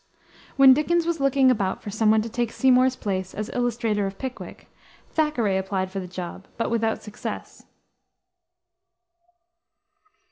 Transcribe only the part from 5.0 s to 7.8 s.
Thackeray applied for the job, but without success.